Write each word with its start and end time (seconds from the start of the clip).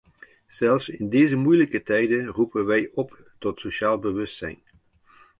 Zelfs 0.47 0.89
in 0.89 1.09
deze 1.09 1.35
moeilijke 1.35 1.83
tijden 1.83 2.25
roepen 2.25 2.65
wij 2.65 2.89
op 2.93 3.21
tot 3.39 3.59
sociaal 3.59 3.99
bewustzijn. 3.99 4.61